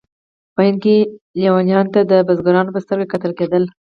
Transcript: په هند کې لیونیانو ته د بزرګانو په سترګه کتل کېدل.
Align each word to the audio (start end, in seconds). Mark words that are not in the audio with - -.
په 0.55 0.61
هند 0.67 0.79
کې 0.83 0.95
لیونیانو 1.39 1.91
ته 1.93 2.01
د 2.11 2.13
بزرګانو 2.27 2.73
په 2.75 2.79
سترګه 2.85 3.11
کتل 3.13 3.31
کېدل. 3.39 3.63